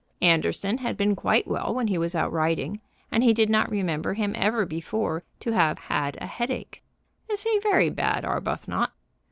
[0.23, 4.15] Anderson had been quite well when he was out riding, and he did not remember
[4.15, 6.81] him ever before to have had a headache.
[7.29, 8.93] "Is he very bad, Arbuthnot?"